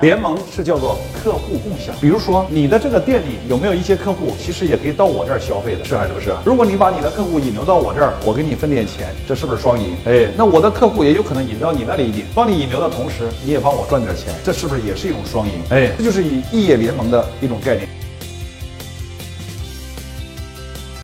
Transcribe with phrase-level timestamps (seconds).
[0.00, 6.34] 联盟是叫做客户共享，比如说你的这个店里有没有一些客户，其实也可以到我这儿消费的，是还是不是？
[6.44, 9.94] 如果你把你的客户引流到我这儿，我给你分点钱，这是不是双赢？
[10.06, 15.54] 哎，那我的客户也有可能引到你那里引，帮你引流的同时，你也帮我赚点钱，这是不是也是一种双赢？
[15.70, 17.88] 哎，这就是以异业联盟的一种概念。